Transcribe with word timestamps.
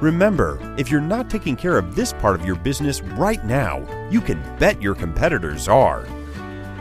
Remember, 0.00 0.58
if 0.76 0.90
you're 0.90 1.00
not 1.00 1.30
taking 1.30 1.56
care 1.56 1.78
of 1.78 1.94
this 1.94 2.12
part 2.12 2.38
of 2.38 2.44
your 2.44 2.56
business 2.56 3.00
right 3.00 3.42
now, 3.46 3.78
you 4.10 4.20
can 4.20 4.42
bet 4.58 4.82
your 4.82 4.94
competitors 4.94 5.68
are. 5.68 6.04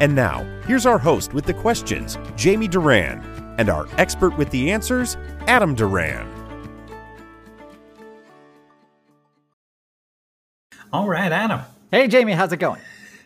And 0.01 0.13
now, 0.13 0.43
here's 0.65 0.85
our 0.85 0.97
host 0.97 1.33
with 1.33 1.45
the 1.45 1.53
questions, 1.53 2.17
Jamie 2.35 2.67
Duran, 2.67 3.23
and 3.57 3.69
our 3.69 3.87
expert 3.97 4.37
with 4.37 4.49
the 4.49 4.69
answers, 4.69 5.15
Adam 5.47 5.75
Duran. 5.75 6.29
All 10.91 11.07
right, 11.07 11.31
Adam. 11.31 11.61
Hey, 11.91 12.09
Jamie, 12.09 12.33
how's 12.33 12.51
it 12.51 12.57
going? 12.57 12.81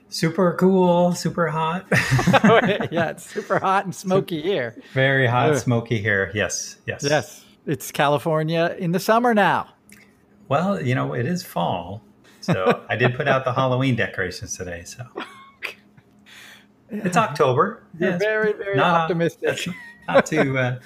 Super 0.09 0.53
cool, 0.53 1.15
super 1.15 1.47
hot. 1.47 1.87
yeah, 2.91 3.09
it's 3.09 3.27
super 3.27 3.57
hot 3.57 3.85
and 3.85 3.95
smoky 3.95 4.41
here. 4.43 4.75
Very 4.93 5.25
hot, 5.25 5.57
smoky 5.57 5.99
here. 5.99 6.31
Yes, 6.35 6.77
yes. 6.85 7.03
Yes, 7.03 7.43
it's 7.65 7.91
California 7.91 8.75
in 8.77 8.91
the 8.91 8.99
summer 8.99 9.33
now. 9.33 9.69
Well, 10.49 10.81
you 10.81 10.95
know, 10.95 11.13
it 11.13 11.25
is 11.25 11.43
fall. 11.43 12.01
So 12.41 12.83
I 12.89 12.95
did 12.95 13.15
put 13.15 13.27
out 13.27 13.45
the 13.45 13.53
Halloween 13.61 13.95
decorations 13.95 14.57
today. 14.57 14.83
So 14.83 15.05
it's 16.89 17.15
October. 17.15 17.83
You're 17.99 18.17
very, 18.17 18.53
very 18.53 18.75
Not- 18.75 19.01
optimistic. 19.01 19.67
Not 20.07 20.25
too, 20.25 20.57
uh, 20.57 20.79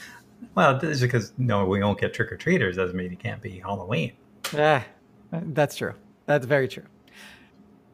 well, 0.54 0.78
just 0.78 1.02
because, 1.02 1.32
no, 1.38 1.66
we 1.66 1.82
won't 1.82 1.98
get 2.00 2.14
trick 2.14 2.32
or 2.32 2.36
treaters 2.36 2.76
doesn't 2.76 2.96
mean 2.96 3.12
it 3.12 3.20
can't 3.20 3.42
be 3.42 3.60
Halloween. 3.60 4.12
Yeah, 4.54 4.84
that's 5.32 5.78
true. 5.78 5.94
That's 6.26 6.46
very 6.46 6.68
true. 6.68 6.84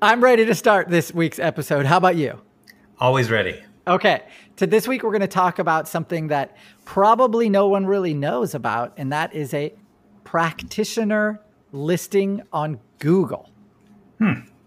I'm 0.02 0.23
ready 0.23 0.45
to 0.45 0.56
start 0.56 0.89
this 0.89 1.14
week's 1.14 1.38
episode. 1.38 1.86
How 1.86 1.98
about 1.98 2.16
you? 2.16 2.42
Always 3.00 3.30
ready. 3.30 3.61
Okay. 3.86 4.23
To 4.56 4.66
this 4.66 4.88
week, 4.88 5.04
we're 5.04 5.11
going 5.11 5.22
to 5.22 5.28
talk 5.28 5.59
about 5.59 5.88
something 5.88 6.28
that 6.30 6.58
probably 6.86 7.48
no 7.50 7.67
one 7.67 7.86
really 7.86 8.14
knows 8.16 8.56
about, 8.56 8.94
and 8.98 9.11
that 9.11 9.36
is 9.36 9.54
a 9.54 9.73
practitioner 10.23 11.42
listing 11.72 12.42
on 12.52 12.80
Google. 13.00 13.50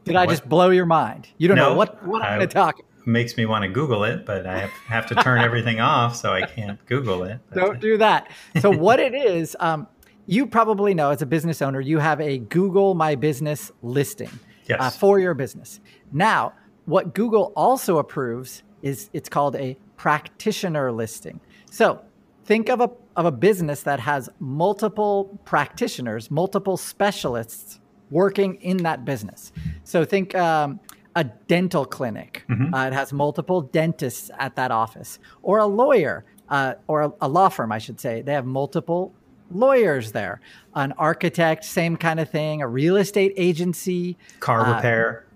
Did 0.05 0.17
I 0.17 0.27
just 0.27 0.49
blow 0.49 0.71
your 0.71 0.87
mind? 0.87 1.29
You 1.39 1.49
don't 1.49 1.57
know 1.57 1.75
what, 1.75 2.05
what 2.07 2.23
I'm 2.23 2.39
going 2.39 2.49
to 2.49 2.55
talk 2.55 2.81
Makes 3.05 3.37
me 3.37 3.47
want 3.47 3.65
to 3.65 3.69
Google 3.69 4.05
it, 4.05 4.25
but 4.25 4.47
I 4.47 4.61
have, 4.61 4.71
have 4.87 5.07
to 5.09 5.17
turn 5.17 5.41
everything 5.41 5.81
off, 5.93 6.15
so 6.15 6.33
I 6.33 6.47
can't 6.47 6.85
Google 6.87 7.25
it. 7.25 7.41
But, 7.49 7.57
Don't 7.57 7.81
do 7.81 7.99
that. 7.99 8.31
So 8.61 8.71
what 8.77 9.01
it 9.01 9.13
is, 9.13 9.57
um, 9.59 9.89
you 10.27 10.47
probably 10.47 10.95
know 10.95 11.11
as 11.11 11.21
a 11.21 11.27
business 11.27 11.61
owner, 11.63 11.81
you 11.81 11.99
have 11.99 12.21
a 12.21 12.39
Google 12.39 12.95
My 12.95 13.17
Business 13.17 13.73
listing 13.83 14.31
Yes. 14.69 14.79
uh, 14.81 14.91
for 14.91 15.19
your 15.19 15.35
business. 15.35 15.81
Now, 16.13 16.53
what 16.85 17.15
Google 17.15 17.53
also 17.57 17.99
approves 17.99 18.63
is 18.83 19.11
it's 19.13 19.29
called 19.29 19.57
a 19.57 19.77
practitioner 19.97 20.93
listing. 20.93 21.41
So 21.71 22.01
think 22.45 22.69
of 22.69 22.81
a 22.81 22.89
of 23.17 23.27
a 23.27 23.33
business 23.33 23.83
that 23.83 24.01
has 24.01 24.29
multiple 24.39 25.39
practitioners, 25.45 26.31
multiple 26.31 26.77
specialists 26.77 27.81
working 28.11 28.57
in 28.57 28.79
that 28.79 29.05
business. 29.05 29.53
So 29.85 30.05
think 30.05 30.35
um, 30.35 30.81
a 31.15 31.25
dental 31.25 31.85
clinic. 31.85 32.45
Uh, 32.75 32.87
it 32.87 32.93
has 32.93 33.13
multiple 33.13 33.63
dentists 33.63 34.31
at 34.39 34.57
that 34.57 34.71
office, 34.71 35.19
or 35.43 35.59
a 35.59 35.67
lawyer, 35.67 36.25
uh, 36.49 36.75
or 36.87 37.03
a, 37.03 37.13
a 37.23 37.29
law 37.29 37.49
firm, 37.49 37.73
I 37.73 37.79
should 37.79 38.01
say. 38.01 38.23
They 38.23 38.33
have 38.33 38.47
multiple 38.47 39.13
lawyers 39.51 40.13
there. 40.13 40.41
An 40.75 40.93
architect, 40.93 41.65
same 41.65 41.97
kind 41.97 42.21
of 42.21 42.31
thing. 42.31 42.63
A 42.63 42.69
real 42.69 42.97
estate 42.97 43.35
agency. 43.37 44.17
Car 44.41 44.61
uh, 44.61 44.77
repair. 44.77 45.27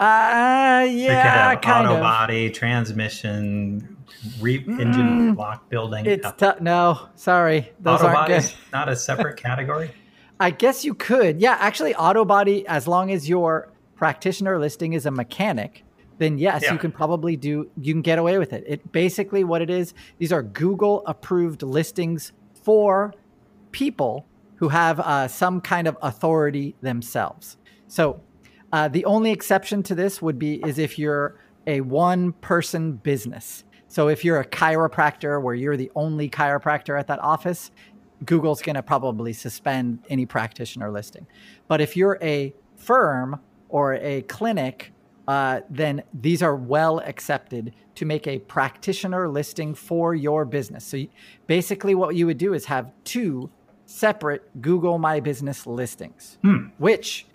Uh, 0.00 0.84
yeah, 0.90 1.54
kind 1.56 1.86
auto 1.86 1.96
of. 1.96 2.00
body, 2.00 2.50
transmission, 2.50 3.96
re- 4.40 4.64
engine 4.68 5.34
block 5.34 5.68
building. 5.68 6.06
It's 6.06 6.26
tough. 6.38 6.60
No, 6.60 7.08
sorry, 7.14 7.72
those 7.80 8.00
auto 8.00 8.06
aren't 8.08 8.18
body 8.20 8.32
good. 8.34 8.38
is 8.44 8.54
not 8.72 8.88
a 8.88 8.96
separate 8.96 9.36
category. 9.42 9.90
I 10.40 10.50
guess 10.50 10.84
you 10.84 10.94
could. 10.94 11.40
Yeah, 11.40 11.56
actually, 11.60 11.94
auto 11.94 12.24
body, 12.24 12.66
as 12.66 12.88
long 12.88 13.10
as 13.12 13.28
your 13.28 13.70
practitioner 13.94 14.58
listing 14.58 14.94
is 14.94 15.06
a 15.06 15.10
mechanic, 15.10 15.84
then 16.18 16.36
yes, 16.38 16.62
Yeah. 16.64 16.72
you 16.72 16.78
can 16.78 16.90
probably 16.90 17.36
do, 17.36 17.70
you 17.80 17.94
can 17.94 18.02
get 18.02 18.18
away 18.18 18.38
with 18.38 18.52
it. 18.52 18.64
It 18.66 18.92
basically 18.92 19.44
what 19.44 19.62
it 19.62 19.70
is, 19.70 19.94
these 20.18 20.32
are 20.32 20.42
Google 20.42 21.02
approved 21.06 21.62
listings 21.62 22.32
for 22.64 23.14
people 23.70 24.26
who 24.56 24.68
have 24.68 25.00
uh, 25.00 25.28
some 25.28 25.60
kind 25.60 25.86
of 25.88 25.96
authority 26.02 26.74
themselves. 26.82 27.56
So 27.88 28.20
uh, 28.72 28.88
the 28.88 29.04
only 29.04 29.30
exception 29.30 29.82
to 29.84 29.94
this 29.94 30.20
would 30.22 30.38
be 30.38 30.54
is 30.66 30.78
if 30.78 30.98
you're 30.98 31.36
a 31.66 31.80
one 31.82 32.32
person 32.34 32.92
business. 32.94 33.64
So 33.92 34.08
if 34.08 34.24
you're 34.24 34.40
a 34.40 34.46
chiropractor 34.46 35.42
where 35.42 35.54
you're 35.54 35.76
the 35.76 35.92
only 35.94 36.30
chiropractor 36.30 36.98
at 36.98 37.08
that 37.08 37.18
office, 37.18 37.70
Google's 38.24 38.62
going 38.62 38.76
to 38.76 38.82
probably 38.82 39.34
suspend 39.34 39.98
any 40.08 40.24
practitioner 40.24 40.90
listing. 40.90 41.26
But 41.68 41.82
if 41.82 41.94
you're 41.94 42.18
a 42.22 42.54
firm 42.74 43.38
or 43.68 43.96
a 43.96 44.22
clinic, 44.22 44.92
uh, 45.28 45.60
then 45.68 46.04
these 46.14 46.42
are 46.42 46.56
well 46.56 47.00
accepted 47.00 47.74
to 47.96 48.06
make 48.06 48.26
a 48.26 48.38
practitioner 48.38 49.28
listing 49.28 49.74
for 49.74 50.14
your 50.14 50.46
business. 50.46 50.86
So 50.86 50.96
you, 50.96 51.08
basically, 51.46 51.94
what 51.94 52.16
you 52.16 52.24
would 52.24 52.38
do 52.38 52.54
is 52.54 52.64
have 52.64 52.90
two 53.04 53.50
separate 53.84 54.62
Google 54.62 54.96
My 54.96 55.20
Business 55.20 55.66
listings, 55.66 56.38
which 56.78 57.26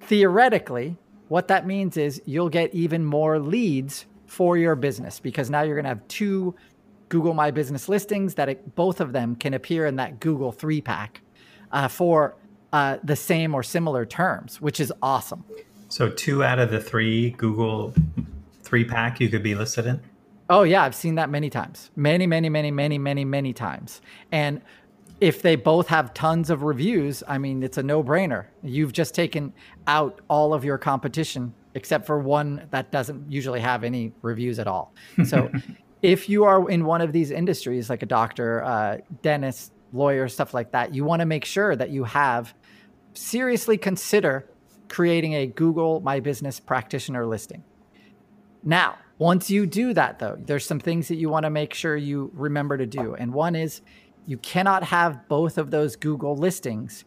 theoretically, 0.00 0.96
what 1.28 1.46
that 1.46 1.64
means 1.64 1.96
is 1.96 2.20
you'll 2.26 2.48
get 2.48 2.74
even 2.74 3.04
more 3.04 3.38
leads 3.38 4.06
for 4.26 4.56
your 4.56 4.74
business 4.74 5.20
because 5.20 5.50
now 5.50 5.62
you're 5.62 5.74
going 5.74 5.84
to 5.84 5.90
have 5.90 6.06
two 6.08 6.54
Google 7.08 7.34
My 7.34 7.50
Business 7.50 7.88
listings 7.88 8.34
that 8.34 8.48
it, 8.48 8.74
both 8.74 9.00
of 9.00 9.12
them 9.12 9.36
can 9.36 9.54
appear 9.54 9.86
in 9.86 9.96
that 9.96 10.20
Google 10.20 10.52
three 10.52 10.80
pack 10.80 11.20
uh, 11.70 11.88
for 11.88 12.36
uh, 12.72 12.98
the 13.04 13.16
same 13.16 13.54
or 13.54 13.62
similar 13.62 14.04
terms, 14.04 14.60
which 14.60 14.80
is 14.80 14.92
awesome. 15.02 15.44
So 15.88 16.10
two 16.10 16.42
out 16.42 16.58
of 16.58 16.70
the 16.70 16.80
three 16.80 17.30
Google 17.30 17.94
three 18.62 18.84
pack 18.84 19.20
you 19.20 19.28
could 19.28 19.42
be 19.42 19.54
listed 19.54 19.86
in. 19.86 20.00
Oh 20.50 20.62
yeah, 20.62 20.82
I've 20.82 20.94
seen 20.94 21.14
that 21.14 21.30
many 21.30 21.50
times. 21.50 21.90
Many, 21.94 22.26
many, 22.26 22.48
many, 22.48 22.70
many, 22.70 22.98
many, 22.98 23.24
many 23.24 23.52
times. 23.52 24.00
And 24.32 24.60
if 25.20 25.40
they 25.40 25.56
both 25.56 25.86
have 25.88 26.12
tons 26.12 26.50
of 26.50 26.64
reviews, 26.64 27.22
I 27.28 27.38
mean, 27.38 27.62
it's 27.62 27.78
a 27.78 27.82
no-brainer. 27.82 28.46
You've 28.62 28.92
just 28.92 29.14
taken 29.14 29.52
out 29.86 30.20
all 30.28 30.52
of 30.52 30.64
your 30.64 30.76
competition 30.76 31.54
except 31.74 32.06
for 32.06 32.18
one 32.18 32.66
that 32.70 32.90
doesn't 32.90 33.30
usually 33.30 33.60
have 33.60 33.84
any 33.84 34.12
reviews 34.22 34.58
at 34.58 34.66
all. 34.66 34.94
So 35.24 35.50
if 36.02 36.28
you 36.28 36.44
are 36.44 36.68
in 36.68 36.84
one 36.84 37.00
of 37.00 37.12
these 37.12 37.30
industries 37.30 37.88
like 37.88 38.02
a 38.02 38.06
doctor, 38.06 38.62
uh, 38.62 38.98
dentist, 39.22 39.72
lawyer, 39.92 40.28
stuff 40.28 40.52
like 40.52 40.72
that, 40.72 40.94
you 40.94 41.04
want 41.04 41.20
to 41.20 41.26
make 41.26 41.44
sure 41.44 41.74
that 41.74 41.90
you 41.90 42.04
have 42.04 42.54
seriously 43.14 43.78
consider 43.78 44.46
creating 44.88 45.34
a 45.34 45.46
Google 45.46 46.00
My 46.00 46.20
Business 46.20 46.60
practitioner 46.60 47.26
listing. 47.26 47.64
Now, 48.62 48.96
once 49.18 49.50
you 49.50 49.66
do 49.66 49.94
that, 49.94 50.18
though, 50.18 50.36
there's 50.38 50.66
some 50.66 50.80
things 50.80 51.08
that 51.08 51.16
you 51.16 51.28
want 51.28 51.44
to 51.44 51.50
make 51.50 51.72
sure 51.72 51.96
you 51.96 52.30
remember 52.34 52.76
to 52.76 52.86
do. 52.86 53.14
And 53.14 53.32
one 53.32 53.54
is 53.54 53.80
you 54.26 54.36
cannot 54.38 54.84
have 54.84 55.28
both 55.28 55.58
of 55.58 55.70
those 55.70 55.96
Google 55.96 56.36
listings 56.36 57.04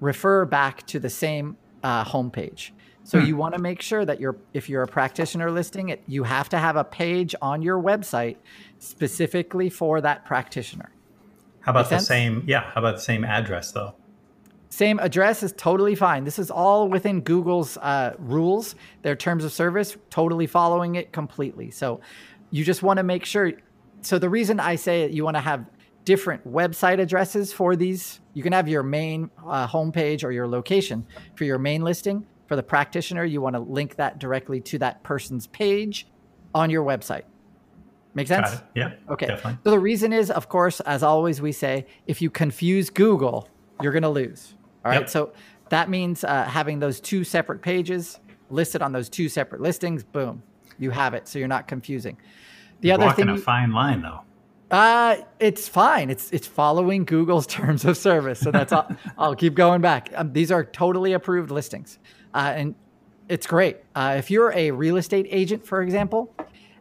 refer 0.00 0.44
back 0.44 0.86
to 0.88 1.00
the 1.00 1.10
same 1.10 1.56
uh, 1.82 2.04
homepage. 2.04 2.70
So 3.08 3.16
you 3.16 3.36
want 3.36 3.54
to 3.54 3.58
make 3.60 3.80
sure 3.80 4.04
that 4.04 4.20
you're, 4.20 4.36
if 4.52 4.68
you're 4.68 4.82
a 4.82 4.86
practitioner 4.86 5.50
listing 5.50 5.88
it, 5.88 6.02
you 6.06 6.24
have 6.24 6.50
to 6.50 6.58
have 6.58 6.76
a 6.76 6.84
page 6.84 7.34
on 7.40 7.62
your 7.62 7.82
website 7.82 8.36
specifically 8.80 9.70
for 9.70 10.02
that 10.02 10.26
practitioner. 10.26 10.90
How 11.60 11.70
about 11.72 11.84
Make 11.84 11.88
the 11.88 11.96
sense? 12.00 12.08
same? 12.08 12.44
Yeah. 12.46 12.70
How 12.70 12.82
about 12.82 12.96
the 12.96 13.00
same 13.00 13.24
address 13.24 13.72
though? 13.72 13.94
Same 14.68 14.98
address 14.98 15.42
is 15.42 15.54
totally 15.56 15.94
fine. 15.94 16.24
This 16.24 16.38
is 16.38 16.50
all 16.50 16.86
within 16.86 17.22
Google's 17.22 17.78
uh, 17.78 18.14
rules, 18.18 18.74
their 19.00 19.16
terms 19.16 19.42
of 19.42 19.52
service, 19.54 19.96
totally 20.10 20.46
following 20.46 20.96
it 20.96 21.10
completely. 21.10 21.70
So 21.70 22.02
you 22.50 22.62
just 22.62 22.82
want 22.82 22.98
to 22.98 23.04
make 23.04 23.24
sure. 23.24 23.52
So 24.02 24.18
the 24.18 24.28
reason 24.28 24.60
I 24.60 24.76
say 24.76 25.08
you 25.08 25.24
want 25.24 25.38
to 25.38 25.40
have 25.40 25.64
different 26.04 26.46
website 26.46 27.00
addresses 27.00 27.54
for 27.54 27.74
these, 27.74 28.20
you 28.34 28.42
can 28.42 28.52
have 28.52 28.68
your 28.68 28.82
main 28.82 29.30
uh, 29.46 29.66
homepage 29.66 30.24
or 30.24 30.30
your 30.30 30.46
location 30.46 31.06
for 31.36 31.44
your 31.44 31.58
main 31.58 31.80
listing. 31.80 32.26
For 32.48 32.56
the 32.56 32.62
practitioner, 32.62 33.24
you 33.24 33.40
want 33.40 33.54
to 33.54 33.60
link 33.60 33.94
that 33.96 34.18
directly 34.18 34.60
to 34.62 34.78
that 34.78 35.02
person's 35.04 35.46
page 35.46 36.08
on 36.54 36.70
your 36.70 36.82
website. 36.84 37.22
Make 38.14 38.26
sense? 38.26 38.62
Yeah. 38.74 38.94
Okay. 39.08 39.26
Definitely. 39.26 39.58
So 39.64 39.70
the 39.70 39.78
reason 39.78 40.12
is, 40.12 40.30
of 40.30 40.48
course, 40.48 40.80
as 40.80 41.02
always, 41.04 41.40
we 41.40 41.52
say 41.52 41.86
if 42.06 42.20
you 42.20 42.30
confuse 42.30 42.90
Google, 42.90 43.48
you're 43.82 43.92
going 43.92 44.02
to 44.02 44.08
lose. 44.08 44.54
All 44.84 44.90
right. 44.90 45.02
Yep. 45.02 45.10
So 45.10 45.32
that 45.68 45.88
means 45.90 46.24
uh, 46.24 46.44
having 46.44 46.80
those 46.80 47.00
two 47.00 47.22
separate 47.22 47.60
pages 47.62 48.18
listed 48.50 48.80
on 48.82 48.92
those 48.92 49.08
two 49.10 49.28
separate 49.28 49.60
listings, 49.60 50.02
boom, 50.02 50.42
you 50.78 50.90
have 50.90 51.12
it. 51.14 51.28
So 51.28 51.38
you're 51.38 51.46
not 51.48 51.68
confusing. 51.68 52.16
The 52.80 52.88
You're 52.88 52.94
other 52.94 53.04
walking 53.06 53.26
thing, 53.26 53.34
a 53.36 53.38
fine 53.38 53.72
line, 53.72 54.00
though. 54.02 54.20
uh, 54.70 55.16
it's 55.38 55.68
fine. 55.68 56.10
It's 56.10 56.30
it's 56.32 56.46
following 56.46 57.04
Google's 57.04 57.46
terms 57.58 57.84
of 57.84 57.96
service. 57.96 58.40
So 58.40 58.50
that's 58.50 58.72
all. 58.72 58.88
I'll 59.18 59.36
keep 59.36 59.54
going 59.54 59.80
back. 59.82 60.10
Um, 60.14 60.32
these 60.32 60.50
are 60.50 60.64
totally 60.64 61.12
approved 61.12 61.50
listings, 61.50 61.98
uh, 62.34 62.52
and 62.56 62.74
it's 63.28 63.46
great. 63.46 63.78
Uh, 63.94 64.14
if 64.18 64.30
you're 64.30 64.52
a 64.52 64.70
real 64.70 64.96
estate 64.96 65.26
agent, 65.30 65.66
for 65.66 65.82
example, 65.82 66.34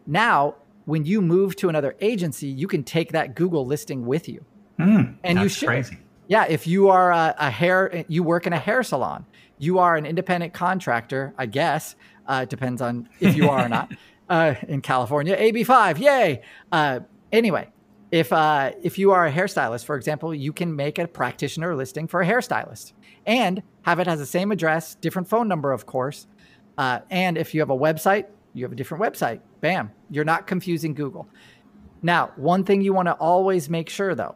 now 0.05 0.55
when 0.85 1.05
you 1.05 1.21
move 1.21 1.55
to 1.57 1.69
another 1.69 1.95
agency, 1.99 2.47
you 2.47 2.67
can 2.67 2.83
take 2.83 3.11
that 3.11 3.35
Google 3.35 3.65
listing 3.65 4.05
with 4.05 4.29
you. 4.29 4.45
Mm, 4.79 5.15
And 5.23 5.37
you 5.39 5.45
that's 5.45 5.55
should. 5.55 5.67
crazy. 5.67 5.97
Yeah, 6.27 6.45
if 6.47 6.67
you 6.67 6.89
are 6.89 7.11
a, 7.11 7.35
a 7.37 7.49
hair, 7.49 8.05
you 8.07 8.23
work 8.23 8.47
in 8.47 8.53
a 8.53 8.59
hair 8.59 8.83
salon, 8.83 9.25
you 9.57 9.79
are 9.79 9.95
an 9.95 10.05
independent 10.05 10.53
contractor, 10.53 11.33
I 11.37 11.45
guess. 11.47 11.95
Uh, 12.27 12.41
it 12.43 12.49
depends 12.49 12.81
on 12.81 13.09
if 13.19 13.35
you 13.35 13.49
are 13.49 13.65
or 13.65 13.69
not. 13.69 13.91
Uh, 14.29 14.55
in 14.67 14.81
California, 14.81 15.37
AB5, 15.37 15.99
yay! 15.99 16.41
Uh, 16.69 16.99
anyway, 17.31 17.69
if 18.11 18.33
uh, 18.33 18.71
if 18.83 18.99
you 18.99 19.11
are 19.11 19.25
a 19.25 19.31
hairstylist, 19.31 19.85
for 19.85 19.95
example, 19.95 20.35
you 20.35 20.51
can 20.51 20.75
make 20.75 20.99
a 20.99 21.07
practitioner 21.07 21.73
listing 21.73 22.07
for 22.09 22.21
a 22.21 22.25
hairstylist 22.27 22.91
and 23.27 23.61
have 23.83 23.99
it 23.99 24.07
has 24.07 24.19
the 24.19 24.25
same 24.25 24.51
address, 24.51 24.95
different 24.95 25.27
phone 25.27 25.47
number, 25.47 25.71
of 25.71 25.85
course. 25.85 26.25
Uh, 26.77 26.99
and 27.11 27.37
if 27.37 27.53
you 27.53 27.59
have 27.59 27.69
a 27.69 27.77
website, 27.77 28.25
you 28.53 28.63
have 28.63 28.71
a 28.71 28.75
different 28.75 29.03
website. 29.03 29.41
Bam, 29.61 29.91
you're 30.09 30.25
not 30.25 30.47
confusing 30.47 30.93
Google. 30.95 31.27
Now, 32.01 32.31
one 32.37 32.63
thing 32.63 32.81
you 32.81 32.93
want 32.93 33.07
to 33.07 33.13
always 33.13 33.69
make 33.69 33.89
sure 33.89 34.15
though, 34.15 34.35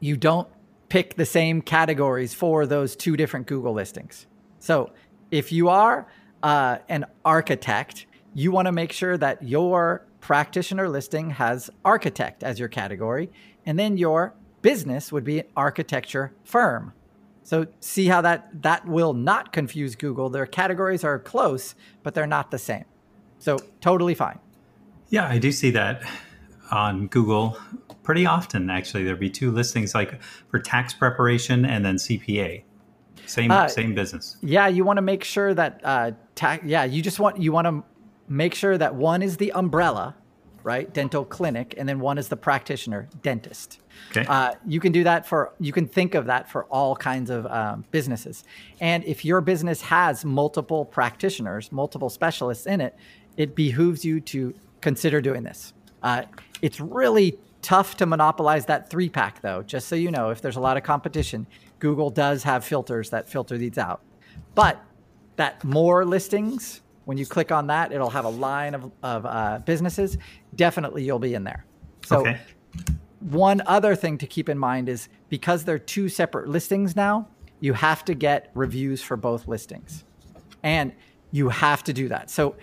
you 0.00 0.16
don't 0.16 0.48
pick 0.88 1.14
the 1.14 1.26
same 1.26 1.62
categories 1.62 2.34
for 2.34 2.66
those 2.66 2.96
two 2.96 3.16
different 3.16 3.46
Google 3.46 3.72
listings. 3.72 4.26
So 4.58 4.92
if 5.30 5.52
you 5.52 5.68
are 5.68 6.06
uh, 6.42 6.78
an 6.88 7.06
architect, 7.24 8.06
you 8.34 8.50
want 8.52 8.66
to 8.66 8.72
make 8.72 8.92
sure 8.92 9.16
that 9.16 9.42
your 9.42 10.06
practitioner 10.20 10.88
listing 10.88 11.30
has 11.30 11.70
architect 11.84 12.42
as 12.44 12.58
your 12.58 12.68
category, 12.68 13.30
and 13.64 13.78
then 13.78 13.96
your 13.96 14.34
business 14.62 15.12
would 15.12 15.24
be 15.24 15.40
an 15.40 15.46
architecture 15.56 16.32
firm. 16.44 16.92
So 17.46 17.68
see 17.78 18.06
how 18.06 18.22
that 18.22 18.62
that 18.62 18.88
will 18.88 19.14
not 19.14 19.52
confuse 19.52 19.94
Google. 19.94 20.28
Their 20.28 20.46
categories 20.46 21.04
are 21.04 21.16
close, 21.16 21.76
but 22.02 22.12
they're 22.12 22.26
not 22.26 22.50
the 22.50 22.58
same. 22.58 22.84
So 23.38 23.58
totally 23.80 24.16
fine. 24.16 24.40
Yeah, 25.10 25.28
I 25.28 25.38
do 25.38 25.52
see 25.52 25.70
that 25.70 26.02
on 26.72 27.06
Google 27.06 27.56
pretty 28.02 28.26
often. 28.26 28.68
Actually, 28.68 29.04
there'd 29.04 29.20
be 29.20 29.30
two 29.30 29.52
listings, 29.52 29.94
like 29.94 30.20
for 30.48 30.58
tax 30.58 30.92
preparation 30.92 31.64
and 31.64 31.84
then 31.84 31.98
CPA. 31.98 32.64
Same 33.26 33.52
Uh, 33.52 33.68
same 33.68 33.94
business. 33.94 34.38
Yeah, 34.42 34.66
you 34.66 34.84
want 34.84 34.96
to 34.96 35.02
make 35.02 35.22
sure 35.22 35.54
that 35.54 35.80
uh, 35.84 36.10
ta- 36.34 36.58
yeah, 36.64 36.82
you 36.82 37.00
just 37.00 37.20
want 37.20 37.38
you 37.38 37.52
want 37.52 37.68
to 37.68 37.84
make 38.28 38.56
sure 38.56 38.76
that 38.76 38.96
one 38.96 39.22
is 39.22 39.36
the 39.36 39.52
umbrella, 39.52 40.16
right, 40.66 40.92
dental 40.92 41.24
clinic, 41.24 41.74
and 41.78 41.88
then 41.88 42.00
one 42.00 42.18
is 42.18 42.26
the 42.28 42.36
practitioner, 42.36 43.08
dentist. 43.22 43.78
Okay. 44.10 44.26
Uh, 44.26 44.52
you 44.66 44.80
can 44.80 44.90
do 44.90 45.04
that 45.04 45.24
for 45.24 45.52
you 45.60 45.72
can 45.72 45.86
think 45.86 46.16
of 46.16 46.26
that 46.26 46.50
for 46.50 46.64
all 46.64 46.96
kinds 46.96 47.30
of 47.30 47.46
um, 47.46 47.84
businesses. 47.92 48.42
And 48.80 49.04
if 49.04 49.24
your 49.24 49.40
business 49.40 49.80
has 49.82 50.24
multiple 50.24 50.84
practitioners, 50.84 51.70
multiple 51.70 52.10
specialists 52.10 52.66
in 52.66 52.80
it, 52.80 52.96
it 53.36 53.54
behooves 53.54 54.04
you 54.04 54.20
to 54.22 54.54
consider 54.80 55.20
doing 55.20 55.44
this. 55.44 55.72
Uh, 56.02 56.22
it's 56.62 56.80
really 56.80 57.38
tough 57.62 57.96
to 57.98 58.06
monopolize 58.06 58.66
that 58.66 58.90
three 58.90 59.08
pack, 59.08 59.40
though. 59.42 59.62
Just 59.62 59.86
so 59.86 59.94
you 59.94 60.10
know, 60.10 60.30
if 60.30 60.40
there's 60.40 60.56
a 60.56 60.60
lot 60.60 60.76
of 60.76 60.82
competition, 60.82 61.46
Google 61.78 62.10
does 62.10 62.42
have 62.42 62.64
filters 62.64 63.10
that 63.10 63.28
filter 63.28 63.56
these 63.56 63.78
out. 63.78 64.00
But 64.56 64.82
that 65.36 65.62
more 65.62 66.04
listings, 66.04 66.80
when 67.06 67.16
you 67.16 67.24
click 67.24 67.50
on 67.50 67.68
that, 67.68 67.92
it'll 67.92 68.10
have 68.10 68.24
a 68.26 68.28
line 68.28 68.74
of, 68.74 68.92
of 69.02 69.24
uh, 69.24 69.60
businesses. 69.64 70.18
Definitely, 70.54 71.04
you'll 71.04 71.18
be 71.18 71.34
in 71.34 71.44
there. 71.44 71.64
So 72.04 72.20
okay. 72.20 72.38
one 73.20 73.62
other 73.66 73.94
thing 73.94 74.18
to 74.18 74.26
keep 74.26 74.48
in 74.48 74.58
mind 74.58 74.88
is 74.88 75.08
because 75.28 75.64
they're 75.64 75.78
two 75.78 76.08
separate 76.08 76.48
listings 76.48 76.94
now, 76.94 77.28
you 77.60 77.72
have 77.72 78.04
to 78.06 78.14
get 78.14 78.50
reviews 78.54 79.02
for 79.02 79.16
both 79.16 79.48
listings. 79.48 80.04
And 80.62 80.92
you 81.30 81.48
have 81.48 81.84
to 81.84 81.92
do 81.92 82.08
that. 82.08 82.28
So 82.28 82.56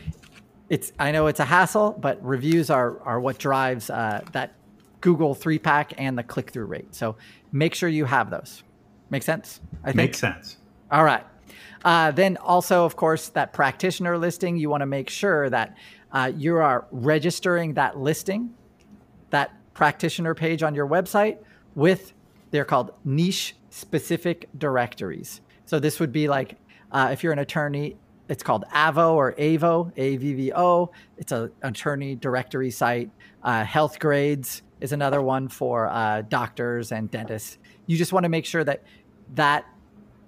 it's 0.69 0.91
I 0.99 1.11
know 1.11 1.27
it's 1.27 1.39
a 1.39 1.45
hassle, 1.45 1.97
but 1.99 2.23
reviews 2.23 2.69
are 2.69 2.99
are 3.01 3.19
what 3.19 3.37
drives 3.37 3.89
uh, 3.89 4.21
that 4.33 4.55
Google 4.99 5.35
three 5.35 5.59
pack 5.59 5.93
and 5.97 6.17
the 6.17 6.23
click 6.23 6.51
through 6.51 6.65
rate. 6.65 6.93
So 6.93 7.15
make 7.51 7.75
sure 7.75 7.87
you 7.87 8.05
have 8.05 8.29
those. 8.29 8.63
Make 9.09 9.23
sense? 9.23 9.61
I 9.83 9.87
think. 9.87 9.95
Makes 9.95 10.19
sense. 10.19 10.57
All 10.91 11.03
right. 11.03 11.25
Uh, 11.83 12.11
then 12.11 12.37
also, 12.37 12.85
of 12.85 12.95
course, 12.95 13.29
that 13.29 13.53
practitioner 13.53 14.17
listing, 14.17 14.57
you 14.57 14.69
want 14.69 14.81
to 14.81 14.85
make 14.85 15.09
sure 15.09 15.49
that 15.49 15.75
uh, 16.11 16.31
you 16.35 16.55
are 16.55 16.85
registering 16.91 17.73
that 17.73 17.97
listing, 17.97 18.53
that 19.31 19.51
practitioner 19.73 20.33
page 20.33 20.63
on 20.63 20.75
your 20.75 20.87
website 20.87 21.37
with, 21.75 22.13
they're 22.51 22.65
called 22.65 22.91
niche 23.03 23.55
specific 23.69 24.47
directories. 24.57 25.41
So 25.65 25.79
this 25.79 25.99
would 25.99 26.11
be 26.11 26.27
like, 26.27 26.55
uh, 26.91 27.09
if 27.11 27.23
you're 27.23 27.33
an 27.33 27.39
attorney, 27.39 27.97
it's 28.29 28.43
called 28.43 28.63
AVO 28.73 29.13
or 29.13 29.33
AVO, 29.33 29.91
A-V-V-O. 29.97 30.91
It's 31.17 31.31
an 31.31 31.51
attorney 31.61 32.15
directory 32.15 32.71
site. 32.71 33.09
Uh, 33.43 33.63
Healthgrades 33.63 34.61
is 34.79 34.91
another 34.91 35.21
one 35.21 35.49
for 35.49 35.87
uh, 35.89 36.21
doctors 36.21 36.91
and 36.91 37.09
dentists. 37.09 37.57
You 37.87 37.97
just 37.97 38.13
want 38.13 38.23
to 38.23 38.29
make 38.29 38.45
sure 38.45 38.63
that 38.63 38.83
that 39.35 39.65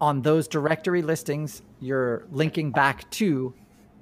on 0.02 0.22
those 0.22 0.48
directory 0.48 1.02
listings, 1.02 1.62
you're 1.80 2.26
linking 2.32 2.72
back 2.72 3.10
to 3.12 3.54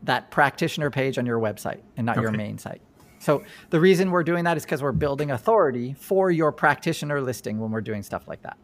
that 0.04 0.32
practitioner 0.32 0.90
page 0.90 1.18
on 1.18 1.26
your 1.26 1.40
website 1.40 1.80
and 1.98 2.06
not 2.06 2.18
your 2.18 2.32
main 2.32 2.58
site. 2.58 2.82
So 3.20 3.44
the 3.70 3.80
reason 3.80 4.12
we're 4.12 4.24
doing 4.24 4.44
that 4.44 4.58
is 4.58 4.64
because 4.64 4.84
we're 4.84 4.92
building 4.92 5.32
authority 5.32 5.94
for 5.94 6.30
your 6.30 6.52
practitioner 6.52 7.22
listing 7.22 7.60
when 7.60 7.72
we're 7.72 7.82
doing 7.82 8.04
stuff 8.04 8.28
like 8.28 8.42
that. 8.42 8.58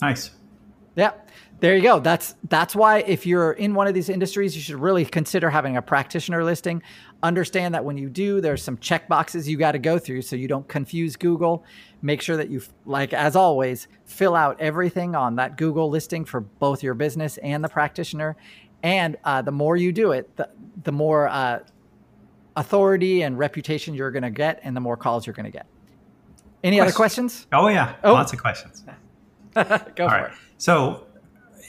Nice. 0.00 0.30
Yeah. 0.94 1.12
There 1.58 1.74
you 1.74 1.82
go. 1.82 2.00
That's 2.00 2.34
that's 2.50 2.76
why 2.76 2.98
if 2.98 3.24
you're 3.24 3.52
in 3.52 3.72
one 3.74 3.86
of 3.86 3.94
these 3.94 4.10
industries, 4.10 4.54
you 4.54 4.60
should 4.60 4.76
really 4.76 5.06
consider 5.06 5.48
having 5.48 5.76
a 5.78 5.82
practitioner 5.82 6.44
listing. 6.44 6.82
Understand 7.22 7.74
that 7.74 7.82
when 7.82 7.96
you 7.96 8.10
do, 8.10 8.42
there's 8.42 8.62
some 8.62 8.76
check 8.76 9.08
boxes 9.08 9.48
you 9.48 9.56
got 9.56 9.72
to 9.72 9.78
go 9.78 9.98
through 9.98 10.20
so 10.22 10.36
you 10.36 10.48
don't 10.48 10.68
confuse 10.68 11.16
Google. 11.16 11.64
Make 12.02 12.20
sure 12.20 12.36
that 12.36 12.50
you 12.50 12.60
like 12.84 13.14
as 13.14 13.36
always, 13.36 13.88
fill 14.04 14.34
out 14.36 14.60
everything 14.60 15.14
on 15.14 15.36
that 15.36 15.56
Google 15.56 15.88
listing 15.88 16.26
for 16.26 16.40
both 16.40 16.82
your 16.82 16.92
business 16.92 17.38
and 17.38 17.64
the 17.64 17.70
practitioner. 17.70 18.36
And 18.82 19.16
uh, 19.24 19.40
the 19.40 19.50
more 19.52 19.76
you 19.78 19.92
do 19.92 20.12
it, 20.12 20.36
the, 20.36 20.50
the 20.84 20.92
more 20.92 21.26
uh, 21.28 21.60
authority 22.56 23.22
and 23.22 23.38
reputation 23.38 23.94
you're 23.94 24.10
going 24.10 24.22
to 24.22 24.30
get, 24.30 24.60
and 24.62 24.76
the 24.76 24.80
more 24.80 24.96
calls 24.96 25.26
you're 25.26 25.34
going 25.34 25.44
to 25.46 25.50
get. 25.50 25.66
Any 26.62 26.80
other 26.80 26.92
questions? 26.92 27.46
Oh 27.52 27.68
yeah, 27.68 27.94
Oh. 28.04 28.12
lots 28.12 28.32
of 28.34 28.40
questions. 28.40 28.84
Go 29.54 29.62
All 29.62 29.86
for 29.94 30.04
right. 30.04 30.24
it. 30.26 30.32
So, 30.58 31.05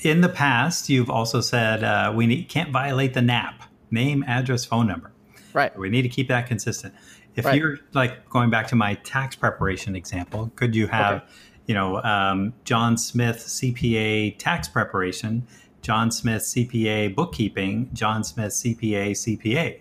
in 0.04 0.22
the 0.22 0.30
past, 0.30 0.90
you've 0.90 1.10
also 1.10 1.42
said 1.42 1.84
uh, 1.84 2.12
we 2.16 2.28
need, 2.28 2.50
can't 2.50 2.72
violate 2.72 3.14
the 3.14 3.22
NAP 3.22 3.64
name, 3.92 4.24
address, 4.28 4.66
phone 4.66 4.88
number. 4.88 5.12
Right. 5.54 5.78
We 5.78 5.90
need 5.90 6.04
to 6.04 6.10
keep 6.10 6.28
that 6.28 6.48
consistent. 6.48 6.94
If 7.36 7.46
Right. 7.46 7.56
you're 7.58 7.78
like 7.94 8.30
going 8.30 8.50
back 8.50 8.68
to 8.68 8.76
my 8.76 8.96
tax 8.96 9.36
preparation 9.36 9.96
example, 9.96 10.52
could 10.56 10.76
you 10.76 10.88
have, 10.88 11.16
Okay. 11.18 11.26
you 11.68 11.76
know, 11.76 12.02
um, 12.04 12.54
John 12.64 12.98
Smith 12.98 13.38
CPA 13.48 14.32
tax 14.38 14.68
preparation, 14.68 15.46
John 15.82 16.12
Smith 16.12 16.42
CPA 16.44 17.10
bookkeeping, 17.16 17.90
John 17.94 18.24
Smith 18.24 18.54
CPA 18.54 19.12
CPA, 19.12 19.80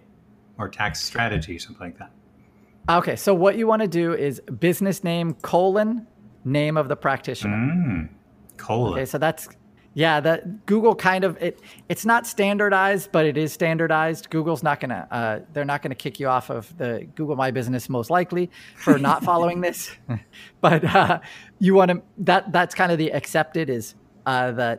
or 0.58 0.68
tax 0.68 1.02
strategy, 1.02 1.58
something 1.58 1.87
like 1.87 1.99
that? 1.99 2.11
Okay, 2.88 3.16
so 3.16 3.35
what 3.35 3.56
you 3.58 3.66
want 3.66 3.82
to 3.82 3.88
do 3.88 4.12
is 4.14 4.40
business 4.61 5.02
name 5.02 5.35
colon 5.42 6.06
name 6.44 6.76
of 6.76 6.87
the 6.88 6.94
practitioner. 6.94 7.56
Mm, 7.56 8.08
colon. 8.56 8.92
Okay, 8.92 9.04
so 9.04 9.18
that's 9.18 9.49
yeah, 9.98 10.20
that 10.20 10.66
Google 10.66 10.94
kind 10.94 11.24
of 11.24 11.40
it. 11.42 11.58
It's 11.88 12.04
not 12.04 12.26
standardized, 12.26 13.10
but 13.12 13.24
it 13.24 13.38
is 13.38 13.50
standardized. 13.50 14.28
Google's 14.28 14.62
not 14.62 14.78
gonna 14.78 15.08
uh, 15.10 15.38
they're 15.54 15.64
not 15.64 15.80
gonna 15.80 15.94
kick 15.94 16.20
you 16.20 16.28
off 16.28 16.50
of 16.50 16.76
the 16.76 17.08
Google 17.14 17.34
My 17.34 17.50
Business 17.50 17.88
most 17.88 18.10
likely 18.10 18.50
for 18.76 18.98
not 18.98 19.24
following 19.30 19.62
this. 19.62 19.90
but 20.60 20.84
uh, 20.84 21.20
you 21.60 21.72
want 21.74 21.90
to 21.92 22.02
that 22.18 22.52
that's 22.52 22.74
kind 22.74 22.92
of 22.92 22.98
the 22.98 23.10
accepted 23.14 23.70
is 23.70 23.94
uh, 24.26 24.52
the 24.52 24.78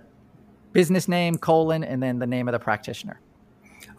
business 0.72 1.08
name 1.08 1.40
colon 1.40 1.84
and 1.84 2.04
then 2.04 2.20
the 2.20 2.28
name 2.28 2.48
of 2.48 2.52
the 2.52 2.60
practitioner. 2.60 3.20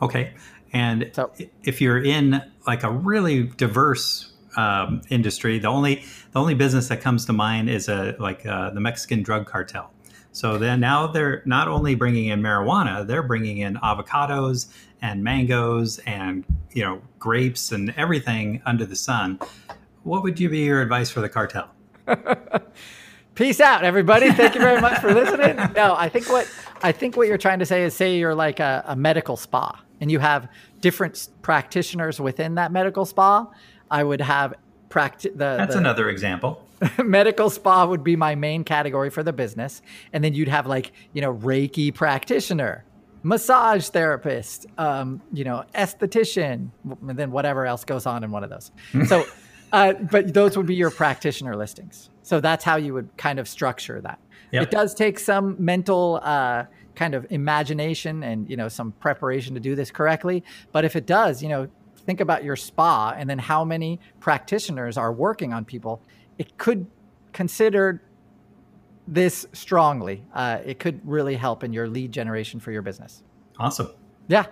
Okay. 0.00 0.34
And 0.72 1.10
So- 1.12 1.32
if 1.64 1.80
you're 1.80 2.00
in 2.00 2.40
like 2.64 2.84
a 2.84 2.92
really 2.92 3.44
diverse 3.56 4.32
um, 4.56 5.02
industry, 5.08 5.58
the 5.58 5.66
only 5.66 6.04
the 6.32 6.38
only 6.38 6.54
business 6.54 6.86
that 6.88 7.00
comes 7.00 7.26
to 7.26 7.32
mind 7.32 7.68
is 7.70 7.88
a 7.88 8.14
like 8.20 8.46
uh, 8.46 8.70
the 8.70 8.80
Mexican 8.80 9.24
drug 9.24 9.46
cartel. 9.46 9.90
So 10.38 10.56
then 10.56 10.78
now 10.78 11.08
they're 11.08 11.42
not 11.46 11.66
only 11.66 11.96
bringing 11.96 12.26
in 12.26 12.40
marijuana, 12.40 13.04
they're 13.04 13.24
bringing 13.24 13.58
in 13.58 13.74
avocados 13.74 14.68
and 15.02 15.24
mangoes 15.24 15.98
and 16.06 16.44
you 16.70 16.84
know 16.84 17.02
grapes 17.18 17.72
and 17.72 17.92
everything 17.96 18.62
under 18.64 18.86
the 18.86 18.94
sun. 18.94 19.40
What 20.04 20.22
would 20.22 20.38
you 20.38 20.48
be 20.48 20.60
your 20.60 20.80
advice 20.80 21.10
for 21.10 21.20
the 21.20 21.28
cartel? 21.28 21.68
Peace 23.34 23.58
out, 23.58 23.82
everybody. 23.82 24.30
Thank 24.30 24.54
you 24.54 24.60
very 24.60 24.80
much 24.80 25.00
for 25.00 25.12
listening. 25.12 25.58
No, 25.74 25.96
I 25.96 26.08
think 26.08 26.28
what 26.28 26.48
I 26.84 26.92
think 26.92 27.16
what 27.16 27.26
you're 27.26 27.36
trying 27.36 27.58
to 27.58 27.66
say 27.66 27.82
is 27.82 27.92
say 27.92 28.16
you're 28.16 28.36
like 28.36 28.60
a, 28.60 28.84
a 28.86 28.94
medical 28.94 29.36
spa, 29.36 29.82
and 30.00 30.08
you 30.08 30.20
have 30.20 30.48
different 30.80 31.30
practitioners 31.42 32.20
within 32.20 32.54
that 32.54 32.70
medical 32.70 33.04
spa, 33.04 33.48
I 33.90 34.04
would 34.04 34.20
have 34.20 34.54
practice. 34.88 35.32
That's 35.34 35.74
the, 35.74 35.80
another 35.80 36.08
example. 36.08 36.64
medical 37.04 37.50
spa 37.50 37.86
would 37.86 38.04
be 38.04 38.16
my 38.16 38.34
main 38.34 38.64
category 38.64 39.10
for 39.10 39.22
the 39.22 39.32
business, 39.32 39.82
and 40.12 40.22
then 40.22 40.34
you'd 40.34 40.48
have 40.48 40.66
like 40.66 40.92
you 41.12 41.20
know 41.20 41.34
Reiki 41.34 41.94
practitioner, 41.94 42.84
massage 43.22 43.88
therapist, 43.88 44.66
um, 44.78 45.20
you 45.32 45.44
know 45.44 45.64
esthetician, 45.74 46.70
and 47.08 47.18
then 47.18 47.30
whatever 47.30 47.66
else 47.66 47.84
goes 47.84 48.06
on 48.06 48.24
in 48.24 48.30
one 48.30 48.44
of 48.44 48.50
those. 48.50 48.70
So, 49.06 49.24
uh, 49.72 49.94
but 49.94 50.34
those 50.34 50.56
would 50.56 50.66
be 50.66 50.74
your 50.74 50.90
practitioner 50.90 51.56
listings. 51.56 52.10
So 52.22 52.40
that's 52.40 52.64
how 52.64 52.76
you 52.76 52.94
would 52.94 53.16
kind 53.16 53.38
of 53.38 53.48
structure 53.48 54.00
that. 54.02 54.18
Yep. 54.52 54.62
It 54.62 54.70
does 54.70 54.94
take 54.94 55.18
some 55.18 55.56
mental. 55.58 56.20
Uh, 56.22 56.64
kind 56.94 57.14
of 57.14 57.24
imagination 57.30 58.24
and 58.24 58.50
you 58.50 58.56
know 58.56 58.66
some 58.66 58.90
preparation 58.90 59.54
to 59.54 59.60
do 59.60 59.76
this 59.76 59.88
correctly 59.88 60.42
but 60.72 60.84
if 60.84 60.96
it 60.96 61.06
does 61.06 61.40
you 61.40 61.48
know 61.48 61.68
think 62.08 62.20
about 62.22 62.42
your 62.42 62.56
spa 62.56 63.14
and 63.18 63.28
then 63.28 63.38
how 63.38 63.66
many 63.66 64.00
practitioners 64.18 64.96
are 64.96 65.12
working 65.12 65.52
on 65.52 65.62
people, 65.62 66.00
it 66.38 66.56
could 66.56 66.86
consider 67.32 68.02
this 69.06 69.46
strongly. 69.52 70.24
Uh, 70.34 70.58
it 70.64 70.78
could 70.78 71.00
really 71.08 71.34
help 71.34 71.64
in 71.64 71.72
your 71.72 71.88
lead 71.88 72.12
generation 72.12 72.60
for 72.60 72.72
your 72.72 72.82
business. 72.82 73.22
Awesome. 73.58 73.90
Yeah. 74.28 74.46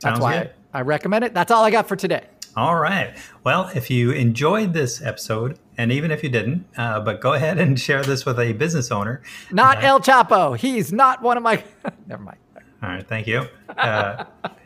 That's 0.00 0.18
why 0.18 0.34
I, 0.34 0.50
I 0.78 0.80
recommend 0.82 1.24
it. 1.24 1.34
That's 1.34 1.50
all 1.50 1.64
I 1.64 1.70
got 1.70 1.86
for 1.86 1.96
today. 1.96 2.24
All 2.56 2.76
right. 2.76 3.16
Well, 3.44 3.70
if 3.74 3.90
you 3.90 4.10
enjoyed 4.10 4.74
this 4.74 5.00
episode, 5.00 5.58
and 5.78 5.90
even 5.90 6.10
if 6.10 6.22
you 6.22 6.28
didn't, 6.28 6.66
uh, 6.76 7.00
but 7.00 7.20
go 7.20 7.32
ahead 7.32 7.58
and 7.58 7.80
share 7.80 8.02
this 8.02 8.26
with 8.26 8.38
a 8.38 8.52
business 8.52 8.90
owner. 8.90 9.22
Not 9.50 9.78
uh, 9.78 9.86
El 9.86 10.00
Chapo. 10.00 10.56
He's 10.56 10.92
not 10.92 11.22
one 11.22 11.36
of 11.36 11.42
my. 11.42 11.64
Never 12.06 12.22
mind. 12.22 12.38
All 12.82 12.88
right. 12.90 13.06
Thank 13.06 13.26
you. 13.26 13.46
Uh, 13.70 14.24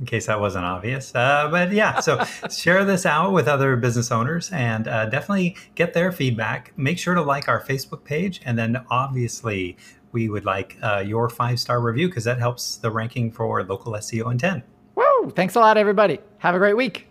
in 0.00 0.06
case 0.06 0.26
that 0.26 0.40
wasn't 0.40 0.64
obvious. 0.64 1.14
Uh, 1.14 1.48
but 1.50 1.70
yeah, 1.70 2.00
so 2.00 2.24
share 2.50 2.84
this 2.84 3.06
out 3.06 3.32
with 3.32 3.46
other 3.46 3.76
business 3.76 4.10
owners 4.10 4.50
and 4.50 4.88
uh, 4.88 5.06
definitely 5.06 5.56
get 5.74 5.92
their 5.92 6.10
feedback. 6.10 6.72
Make 6.76 6.98
sure 6.98 7.14
to 7.14 7.22
like 7.22 7.48
our 7.48 7.62
Facebook 7.62 8.02
page. 8.02 8.40
And 8.44 8.58
then 8.58 8.84
obviously, 8.90 9.76
we 10.12 10.28
would 10.28 10.44
like 10.44 10.76
uh, 10.82 11.04
your 11.06 11.28
five 11.28 11.60
star 11.60 11.80
review 11.80 12.08
because 12.08 12.24
that 12.24 12.38
helps 12.38 12.76
the 12.76 12.90
ranking 12.90 13.30
for 13.30 13.62
local 13.62 13.92
SEO 13.92 14.32
in 14.32 14.38
10. 14.38 14.62
Woo! 14.96 15.30
Thanks 15.36 15.54
a 15.54 15.60
lot, 15.60 15.76
everybody. 15.76 16.18
Have 16.38 16.54
a 16.54 16.58
great 16.58 16.76
week. 16.76 17.06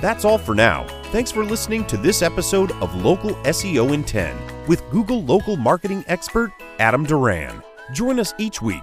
That's 0.00 0.24
all 0.24 0.38
for 0.38 0.54
now. 0.54 0.86
Thanks 1.04 1.32
for 1.32 1.44
listening 1.44 1.84
to 1.86 1.96
this 1.96 2.22
episode 2.22 2.72
of 2.72 2.94
Local 3.02 3.34
SEO 3.44 3.92
in 3.92 4.04
10 4.04 4.36
with 4.66 4.82
Google 4.90 5.22
local 5.22 5.56
marketing 5.56 6.04
expert 6.08 6.52
Adam 6.78 7.04
Duran. 7.04 7.62
Join 7.92 8.18
us 8.18 8.34
each 8.38 8.62
week 8.62 8.82